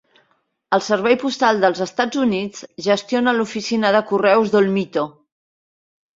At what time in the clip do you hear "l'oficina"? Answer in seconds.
3.37-3.93